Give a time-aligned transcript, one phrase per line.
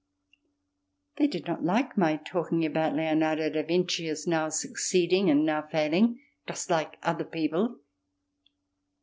[1.17, 5.61] They did not like my talking about Leonardo Da Vinci as now succeeding and now
[5.61, 7.79] failing, just like other people.